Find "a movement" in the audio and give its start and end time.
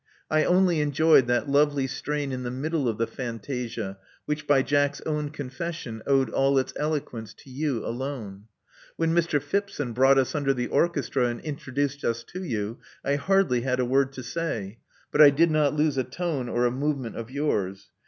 16.65-17.15